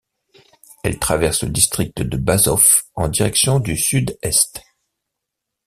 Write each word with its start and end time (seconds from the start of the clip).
Elle 0.83 0.97
traverse 0.97 1.43
le 1.43 1.49
district 1.51 2.01
de 2.01 2.17
Bazoft 2.17 2.89
en 2.95 3.07
direction 3.07 3.59
du 3.59 3.77
sud-est. 3.77 4.63